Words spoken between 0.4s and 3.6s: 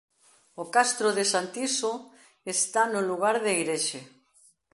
O castro de Santiso está no lugar de